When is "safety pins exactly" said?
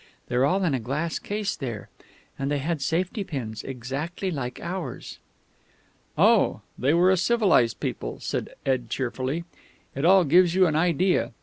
2.81-4.31